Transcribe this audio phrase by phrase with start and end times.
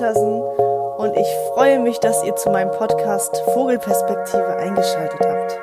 [0.00, 0.40] Petersen
[0.96, 5.58] und ich freue mich, dass ihr zu meinem Podcast Vogelperspektive eingeschaltet habt.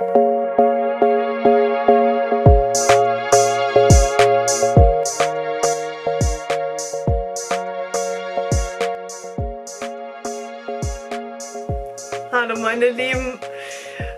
[12.31, 13.39] Hallo meine Lieben,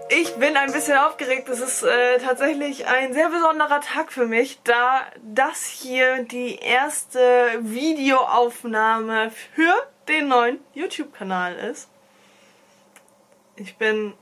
[0.09, 1.47] ich bin ein bisschen aufgeregt.
[1.47, 7.21] Es ist äh, tatsächlich ein sehr besonderer Tag für mich, da das hier die erste
[7.61, 9.73] Videoaufnahme für
[10.09, 11.89] den neuen YouTube-Kanal ist.
[13.55, 14.13] Ich bin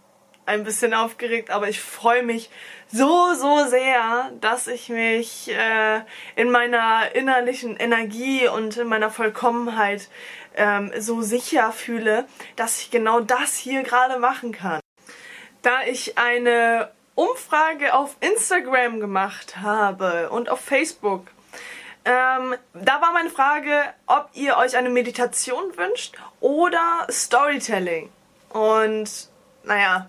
[0.45, 2.49] ein bisschen aufgeregt, aber ich freue mich
[2.87, 6.01] so, so sehr, dass ich mich äh,
[6.35, 10.09] in meiner innerlichen Energie und in meiner Vollkommenheit
[10.55, 14.79] ähm, so sicher fühle, dass ich genau das hier gerade machen kann.
[15.61, 21.27] Da ich eine Umfrage auf Instagram gemacht habe und auf Facebook,
[22.07, 28.09] ähm, da war meine Frage, ob ihr euch eine Meditation wünscht oder Storytelling.
[28.49, 29.29] Und
[29.63, 30.07] naja,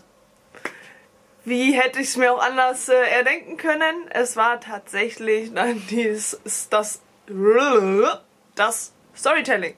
[1.45, 4.09] wie hätte ich es mir auch anders äh, erdenken können?
[4.11, 6.39] Es war tatsächlich nein, dies,
[6.71, 7.01] das,
[8.55, 9.75] das Storytelling.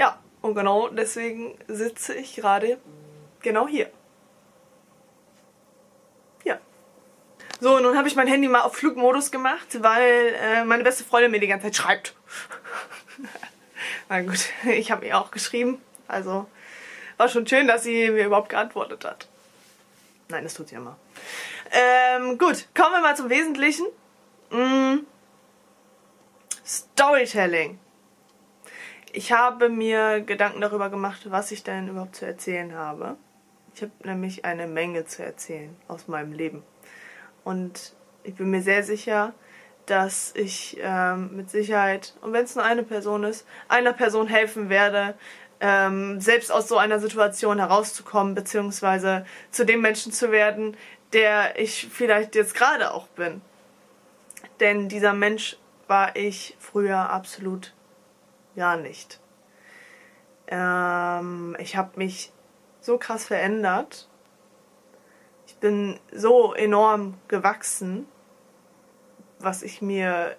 [0.00, 2.78] Ja, und genau deswegen sitze ich gerade
[3.42, 3.90] genau hier.
[7.60, 11.30] So, nun habe ich mein Handy mal auf Flugmodus gemacht, weil äh, meine beste Freundin
[11.30, 12.14] mir die ganze Zeit schreibt.
[14.08, 15.80] Na gut, ich habe ihr auch geschrieben.
[16.06, 16.46] Also
[17.16, 19.26] war schon schön, dass sie mir überhaupt geantwortet hat.
[20.28, 20.98] Nein, das tut sie immer.
[21.70, 23.86] Ähm, gut, kommen wir mal zum Wesentlichen.
[24.50, 25.06] Mm.
[26.64, 27.78] Storytelling.
[29.12, 33.16] Ich habe mir Gedanken darüber gemacht, was ich denn überhaupt zu erzählen habe.
[33.74, 36.62] Ich habe nämlich eine Menge zu erzählen aus meinem Leben.
[37.46, 37.92] Und
[38.24, 39.32] ich bin mir sehr sicher,
[39.86, 44.68] dass ich ähm, mit Sicherheit, und wenn es nur eine Person ist, einer Person helfen
[44.68, 45.14] werde,
[45.60, 50.76] ähm, selbst aus so einer Situation herauszukommen, beziehungsweise zu dem Menschen zu werden,
[51.12, 53.40] der ich vielleicht jetzt gerade auch bin.
[54.58, 55.56] Denn dieser Mensch
[55.86, 57.74] war ich früher absolut
[58.56, 59.20] gar nicht.
[60.48, 62.32] Ähm, ich habe mich
[62.80, 64.08] so krass verändert
[65.66, 68.06] bin so enorm gewachsen,
[69.40, 70.36] was ich mir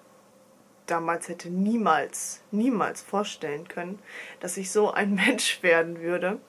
[0.86, 4.00] damals hätte niemals, niemals vorstellen können,
[4.40, 6.40] dass ich so ein Mensch werden würde.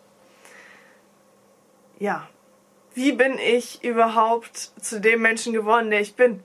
[1.99, 2.29] Ja,
[2.95, 6.45] wie bin ich überhaupt zu dem Menschen geworden, der ich bin?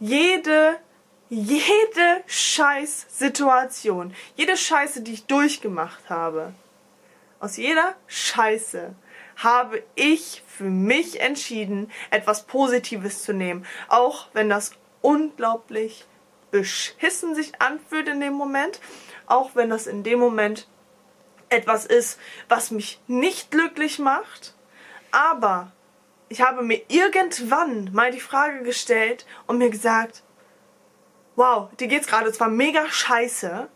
[0.00, 0.76] Jede,
[1.28, 6.54] jede Scheiß-Situation, jede Scheiße, die ich durchgemacht habe,
[7.38, 8.94] aus jeder Scheiße
[9.38, 13.64] habe ich für mich entschieden, etwas Positives zu nehmen.
[13.88, 16.04] Auch wenn das unglaublich
[16.50, 18.80] beschissen sich anfühlt in dem Moment.
[19.26, 20.66] Auch wenn das in dem Moment
[21.48, 22.18] etwas ist,
[22.48, 24.54] was mich nicht glücklich macht.
[25.10, 25.72] Aber
[26.28, 30.22] ich habe mir irgendwann mal die Frage gestellt und mir gesagt,
[31.36, 33.68] wow, dir geht's gerade zwar mega scheiße,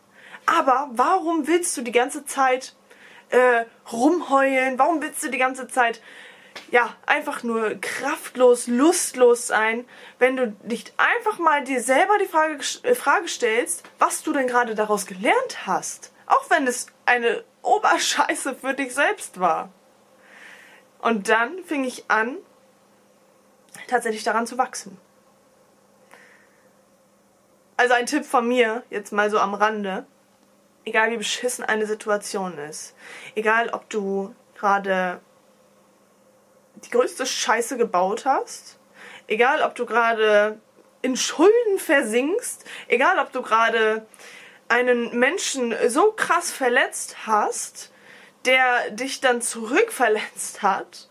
[0.44, 2.74] aber warum willst du die ganze Zeit
[3.32, 4.78] äh, rumheulen?
[4.78, 6.00] Warum willst du die ganze Zeit
[6.70, 9.84] ja, einfach nur kraftlos, lustlos sein,
[10.18, 14.46] wenn du nicht einfach mal dir selber die Frage, äh, Frage stellst, was du denn
[14.46, 16.12] gerade daraus gelernt hast.
[16.26, 19.70] Auch wenn es eine Oberscheiße für dich selbst war.
[21.00, 22.38] Und dann fing ich an,
[23.88, 24.98] tatsächlich daran zu wachsen.
[27.76, 30.06] Also ein Tipp von mir, jetzt mal so am Rande
[30.84, 32.94] egal wie beschissen eine Situation ist,
[33.34, 35.20] egal ob du gerade
[36.76, 38.78] die größte Scheiße gebaut hast,
[39.26, 40.60] egal ob du gerade
[41.02, 44.06] in Schulden versinkst, egal ob du gerade
[44.68, 47.92] einen Menschen so krass verletzt hast,
[48.44, 51.08] der dich dann zurückverletzt hat,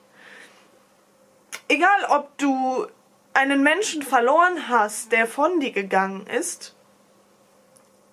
[1.67, 2.87] egal ob du
[3.33, 6.75] einen Menschen verloren hast, der von dir gegangen ist,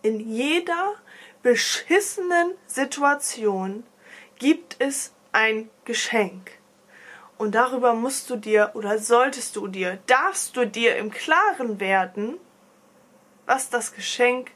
[0.02, 0.94] in jeder
[1.42, 3.84] beschissenen Situation
[4.38, 6.52] gibt es ein Geschenk.
[7.36, 12.38] Und darüber musst du dir oder solltest du dir, darfst du dir im Klaren werden,
[13.46, 14.50] was das Geschenk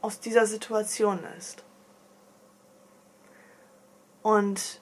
[0.00, 1.62] aus dieser Situation ist.
[4.22, 4.80] Und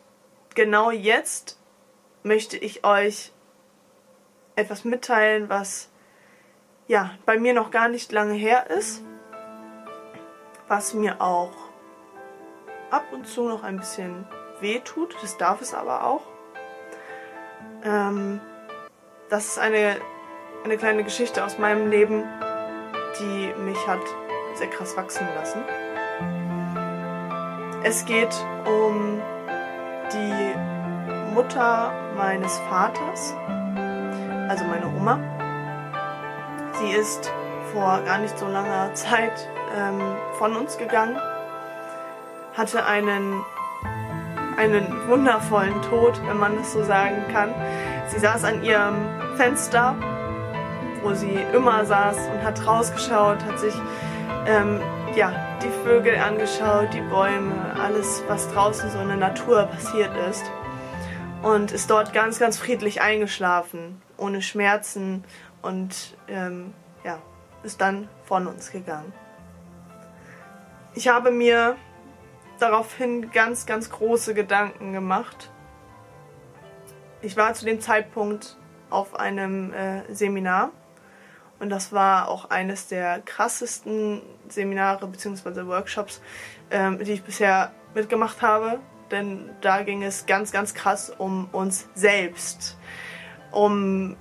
[0.54, 1.58] genau jetzt
[2.22, 3.32] möchte ich euch
[4.54, 5.88] etwas mitteilen, was
[6.86, 9.02] ja bei mir noch gar nicht lange her ist
[10.68, 11.52] was mir auch
[12.90, 14.26] ab und zu noch ein bisschen
[14.60, 15.16] weh tut.
[15.22, 16.22] Das darf es aber auch.
[17.84, 18.40] Ähm,
[19.30, 19.96] das ist eine,
[20.64, 22.24] eine kleine Geschichte aus meinem Leben,
[23.18, 24.00] die mich hat
[24.54, 25.62] sehr krass wachsen lassen.
[27.82, 28.34] Es geht
[28.66, 29.20] um
[30.12, 33.34] die Mutter meines Vaters,
[34.48, 35.20] also meine Oma.
[36.74, 37.32] Sie ist
[37.72, 40.00] vor gar nicht so langer Zeit ähm,
[40.38, 41.16] von uns gegangen,
[42.56, 43.42] hatte einen,
[44.56, 47.54] einen wundervollen Tod, wenn man es so sagen kann.
[48.08, 48.96] Sie saß an ihrem
[49.36, 49.94] Fenster,
[51.02, 53.74] wo sie immer saß und hat rausgeschaut, hat sich
[54.46, 54.80] ähm,
[55.14, 55.32] ja,
[55.62, 60.44] die Vögel angeschaut, die Bäume, alles, was draußen so in der Natur passiert ist.
[61.42, 65.24] Und ist dort ganz, ganz friedlich eingeschlafen, ohne Schmerzen
[65.62, 66.74] und ähm,
[67.04, 67.18] ja,
[67.62, 69.12] ist dann von uns gegangen.
[70.98, 71.76] Ich habe mir
[72.58, 75.48] daraufhin ganz, ganz große Gedanken gemacht.
[77.22, 78.56] Ich war zu dem Zeitpunkt
[78.90, 80.72] auf einem äh, Seminar
[81.60, 85.68] und das war auch eines der krassesten Seminare bzw.
[85.68, 86.20] Workshops,
[86.72, 88.80] ähm, die ich bisher mitgemacht habe.
[89.12, 92.76] Denn da ging es ganz, ganz krass um uns selbst.
[93.52, 94.16] Um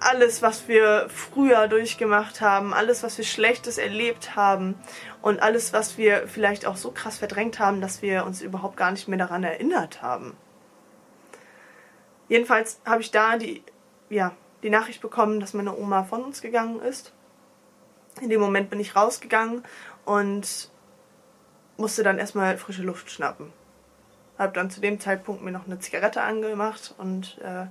[0.00, 4.74] alles, was wir früher durchgemacht haben, alles, was wir Schlechtes erlebt haben
[5.22, 8.90] und alles, was wir vielleicht auch so krass verdrängt haben, dass wir uns überhaupt gar
[8.90, 10.36] nicht mehr daran erinnert haben.
[12.28, 13.62] Jedenfalls habe ich da die,
[14.10, 17.12] ja, die Nachricht bekommen, dass meine Oma von uns gegangen ist.
[18.20, 19.62] In dem Moment bin ich rausgegangen
[20.04, 20.70] und
[21.76, 23.52] musste dann erstmal frische Luft schnappen.
[24.38, 27.66] Habe dann zu dem Zeitpunkt mir noch eine Zigarette angemacht und äh,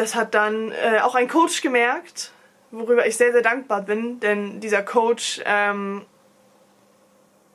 [0.00, 2.32] das hat dann äh, auch ein Coach gemerkt,
[2.70, 6.06] worüber ich sehr, sehr dankbar bin, denn dieser Coach ähm,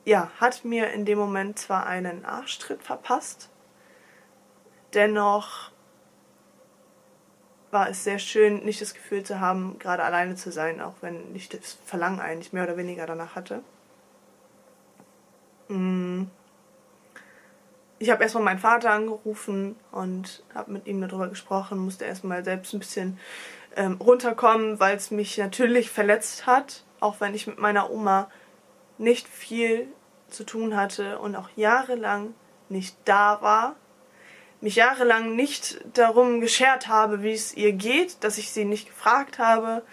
[0.05, 3.49] ja, hat mir in dem Moment zwar einen Arschtritt verpasst,
[4.93, 5.71] dennoch
[7.71, 11.35] war es sehr schön, nicht das Gefühl zu haben, gerade alleine zu sein, auch wenn
[11.35, 13.63] ich das Verlangen eigentlich mehr oder weniger danach hatte.
[15.67, 16.25] Mm.
[17.97, 22.73] Ich habe erstmal meinen Vater angerufen und habe mit ihm darüber gesprochen, musste erstmal selbst
[22.73, 23.19] ein bisschen
[23.75, 28.29] ähm, runterkommen, weil es mich natürlich verletzt hat, auch wenn ich mit meiner Oma
[28.97, 29.87] nicht viel
[30.29, 32.33] zu tun hatte und auch jahrelang
[32.67, 33.75] nicht da war
[34.65, 39.39] mich jahrelang nicht darum geschert habe, wie es ihr geht, dass ich sie nicht gefragt
[39.39, 39.83] habe,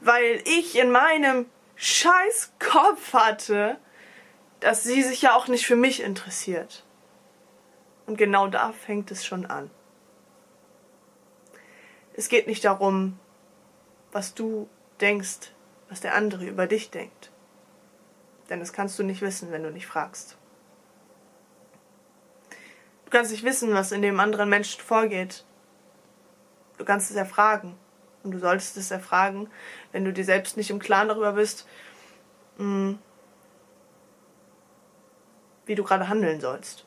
[0.00, 1.46] weil ich in meinem
[1.76, 3.76] scheiß Kopf hatte,
[4.60, 6.84] dass sie sich ja auch nicht für mich interessiert.
[8.06, 9.70] Und genau da fängt es schon an.
[12.14, 13.18] Es geht nicht darum,
[14.10, 14.68] was du
[15.00, 15.52] denkst,
[15.88, 17.30] was der andere über dich denkt.
[18.50, 20.36] Denn das kannst du nicht wissen, wenn du nicht fragst
[23.12, 25.44] kannst nicht wissen, was in dem anderen Menschen vorgeht.
[26.78, 27.78] Du kannst es erfragen.
[28.24, 29.50] Und du solltest es erfragen,
[29.90, 31.66] wenn du dir selbst nicht im Klaren darüber bist,
[32.56, 32.98] hm,
[35.66, 36.86] wie du gerade handeln sollst.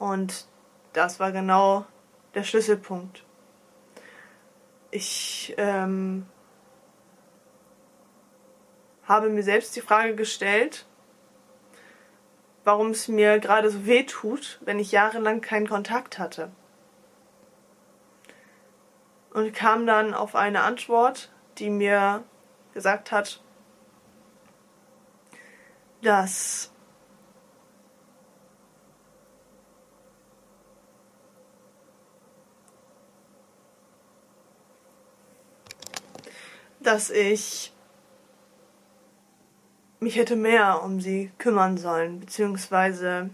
[0.00, 0.46] Und
[0.94, 1.84] das war genau
[2.34, 3.22] der Schlüsselpunkt.
[4.90, 6.26] Ich ähm,
[9.04, 10.86] habe mir selbst die Frage gestellt,
[12.64, 16.50] warum es mir gerade so weh tut, wenn ich jahrelang keinen Kontakt hatte.
[19.34, 22.24] Und kam dann auf eine Antwort, die mir
[22.72, 23.42] gesagt hat,
[26.00, 26.72] dass
[36.80, 37.72] dass ich
[40.00, 43.30] mich hätte mehr um sie kümmern sollen, beziehungsweise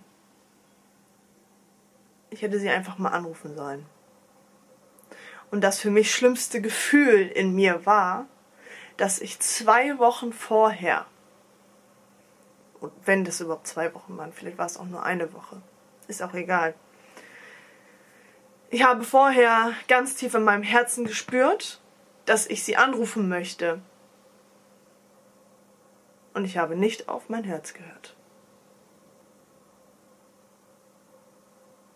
[2.31, 3.87] ich hätte sie einfach mal anrufen sollen.
[5.51, 8.27] Und das für mich schlimmste Gefühl in mir war,
[8.97, 11.07] dass ich zwei Wochen vorher,
[12.81, 15.63] und wenn das überhaupt zwei Wochen waren, vielleicht war es auch nur eine Woche,
[16.09, 16.75] ist auch egal.
[18.71, 21.81] Ich habe vorher ganz tief in meinem Herzen gespürt,
[22.27, 23.81] dass ich sie anrufen möchte,
[26.37, 28.15] und ich habe nicht auf mein Herz gehört.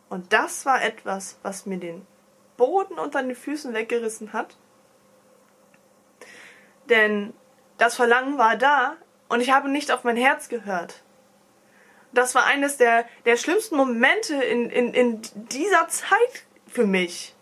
[0.09, 2.07] Und das war etwas, was mir den
[2.57, 4.57] Boden unter den Füßen weggerissen hat.
[6.89, 7.35] Denn
[7.77, 8.97] das Verlangen war da
[9.29, 11.03] und ich habe nicht auf mein Herz gehört.
[12.13, 17.37] Das war eines der, der schlimmsten Momente in, in, in dieser Zeit für mich,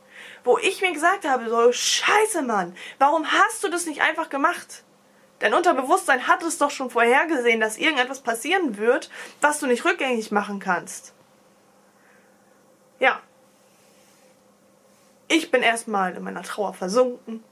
[0.48, 4.82] wo ich mir gesagt habe, so scheiße Mann, warum hast du das nicht einfach gemacht?
[5.40, 9.10] Dein Unterbewusstsein hat es doch schon vorhergesehen, dass irgendetwas passieren wird,
[9.42, 11.12] was du nicht rückgängig machen kannst.
[12.98, 13.20] Ja.
[15.28, 17.44] Ich bin erstmal in meiner Trauer versunken.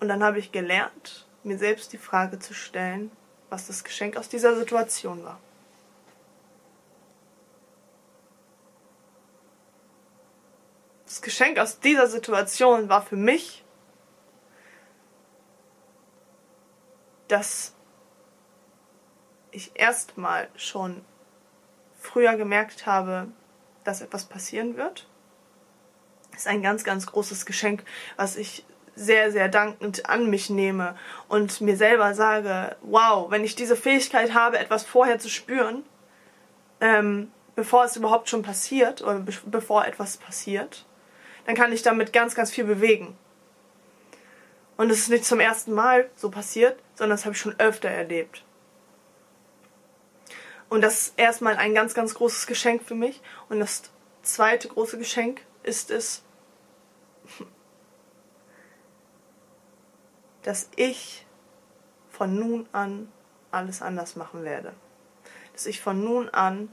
[0.00, 3.12] Und dann habe ich gelernt, mir selbst die Frage zu stellen,
[3.48, 5.38] was das Geschenk aus dieser Situation war.
[11.22, 13.64] Geschenk aus dieser Situation war für mich,
[17.28, 17.74] dass
[19.52, 21.04] ich erstmal schon
[21.98, 23.28] früher gemerkt habe,
[23.84, 25.06] dass etwas passieren wird.
[26.32, 27.84] Das ist ein ganz, ganz großes Geschenk,
[28.16, 30.96] was ich sehr, sehr dankend an mich nehme
[31.28, 35.84] und mir selber sage, wow, wenn ich diese Fähigkeit habe, etwas vorher zu spüren,
[36.80, 40.84] ähm, bevor es überhaupt schon passiert oder be bevor etwas passiert,
[41.46, 43.16] dann kann ich damit ganz, ganz viel bewegen.
[44.76, 47.90] Und es ist nicht zum ersten Mal so passiert, sondern das habe ich schon öfter
[47.90, 48.44] erlebt.
[50.70, 53.20] Und das ist erstmal ein ganz, ganz großes Geschenk für mich.
[53.48, 53.82] Und das
[54.22, 56.22] zweite große Geschenk ist es,
[60.42, 61.26] dass ich
[62.08, 63.12] von nun an
[63.50, 64.72] alles anders machen werde.
[65.52, 66.70] Dass ich von nun an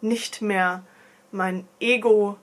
[0.00, 0.84] nicht mehr
[1.30, 2.38] mein Ego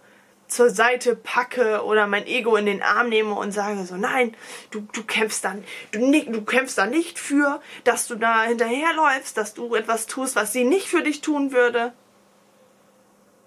[0.48, 4.36] zur Seite packe oder mein Ego in den Arm nehme und sage so, nein,
[4.72, 9.54] du, du kämpfst dann, du, du kämpfst da nicht für, dass du da hinterherläufst, dass
[9.54, 11.94] du etwas tust, was sie nicht für dich tun würde.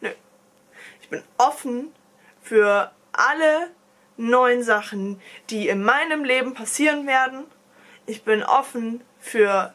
[0.00, 0.10] Nö.
[1.00, 1.92] Ich bin offen
[2.42, 3.70] für alle
[4.16, 7.44] neuen Sachen, die in meinem Leben passieren werden.
[8.06, 9.74] Ich bin offen für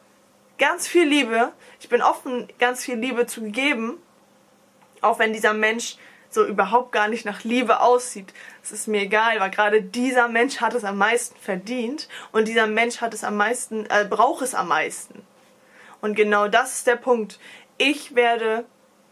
[0.58, 1.54] ganz viel Liebe.
[1.80, 4.02] Ich bin offen, ganz viel Liebe zu geben.
[5.02, 5.98] Auch wenn dieser Mensch
[6.34, 8.34] so überhaupt gar nicht nach Liebe aussieht.
[8.62, 12.68] Es ist mir egal, weil gerade dieser Mensch hat es am meisten verdient und dieser
[12.68, 15.24] Mensch hat es am meisten, äh, braucht es am meisten.
[16.02, 17.40] Und genau das ist der Punkt.
[17.78, 18.66] Ich werde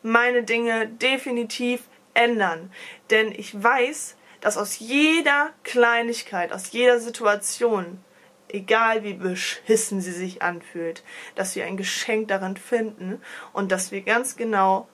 [0.03, 2.71] meine Dinge definitiv ändern,
[3.09, 8.03] denn ich weiß, dass aus jeder Kleinigkeit, aus jeder Situation,
[8.49, 11.03] egal wie beschissen sie sich anfühlt,
[11.35, 13.21] dass wir ein Geschenk darin finden
[13.53, 14.87] und dass wir ganz genau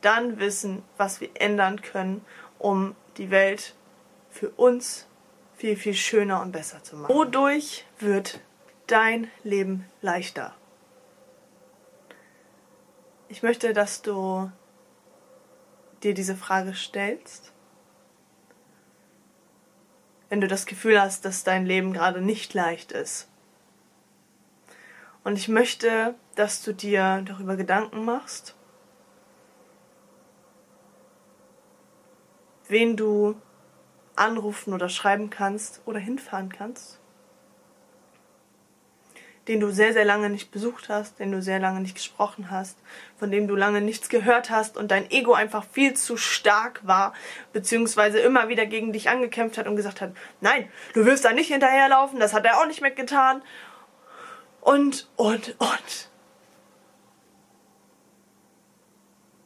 [0.00, 2.24] dann wissen, was wir ändern können,
[2.58, 3.74] um die Welt
[4.30, 5.06] für uns
[5.56, 7.14] viel, viel schöner und besser zu machen.
[7.14, 8.40] Wodurch wird
[8.86, 10.54] dein Leben leichter?
[13.28, 14.50] Ich möchte, dass du
[16.02, 17.52] dir diese Frage stellst.
[20.28, 23.28] Wenn du das Gefühl hast, dass dein Leben gerade nicht leicht ist.
[25.24, 28.54] Und ich möchte, dass du dir darüber Gedanken machst
[32.68, 33.34] wen du
[34.16, 36.98] anrufen oder schreiben kannst oder hinfahren kannst,
[39.48, 42.78] den du sehr, sehr lange nicht besucht hast, den du sehr lange nicht gesprochen hast,
[43.16, 47.14] von dem du lange nichts gehört hast und dein Ego einfach viel zu stark war,
[47.52, 51.48] beziehungsweise immer wieder gegen dich angekämpft hat und gesagt hat, nein, du wirst da nicht
[51.50, 53.42] hinterherlaufen, das hat er auch nicht mitgetan.
[54.60, 56.10] Und, und, und.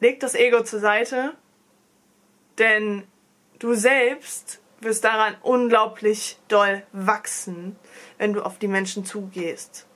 [0.01, 1.33] Leg das Ego zur Seite,
[2.57, 3.07] denn
[3.63, 7.77] Du selbst wirst daran unglaublich doll wachsen,
[8.17, 9.87] wenn du auf die Menschen zugehst.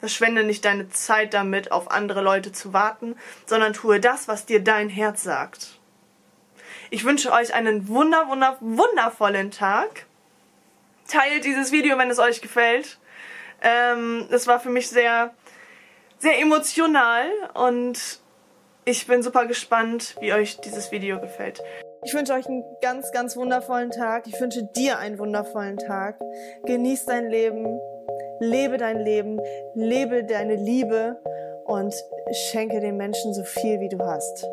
[0.00, 3.16] Verschwende nicht deine Zeit damit, auf andere Leute zu warten,
[3.46, 5.80] sondern tue das, was dir dein Herz sagt.
[6.90, 10.04] Ich wünsche euch einen wunder, wunder, wundervollen Tag.
[11.08, 12.98] Teilt dieses Video, wenn es euch gefällt.
[13.62, 15.34] Ähm, es war für mich sehr,
[16.18, 18.20] sehr emotional und
[18.84, 21.62] ich bin super gespannt, wie euch dieses Video gefällt.
[22.04, 24.26] Ich wünsche euch einen ganz, ganz wundervollen Tag.
[24.26, 26.18] Ich wünsche dir einen wundervollen Tag.
[26.64, 27.78] Genieß dein Leben,
[28.40, 29.40] lebe dein Leben,
[29.74, 31.16] lebe deine Liebe
[31.64, 31.94] und
[32.32, 34.44] schenke den Menschen so viel, wie du hast.